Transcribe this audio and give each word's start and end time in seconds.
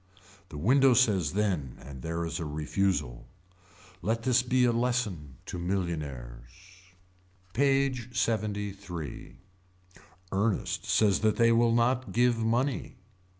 The 0.49 0.57
window 0.57 0.95
says 0.95 1.33
then 1.33 1.77
and 1.79 2.01
there 2.01 2.25
is 2.25 2.39
a 2.39 2.43
refusal. 2.45 3.27
Let 4.01 4.23
this 4.23 4.41
be 4.41 4.65
a 4.65 4.71
lesson 4.71 5.35
to 5.45 5.59
millionaires. 5.59 6.49
PAGE 7.53 8.09
LXXIII. 8.09 9.37
Ernest 10.31 10.85
says 10.87 11.19
that 11.19 11.35
they 11.35 11.51
will 11.51 11.75
not 11.75 12.11
give 12.13 12.39
money. 12.39 12.97